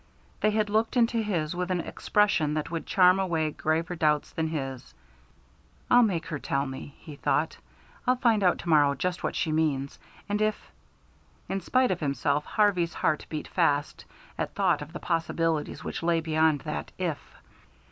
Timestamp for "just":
8.95-9.21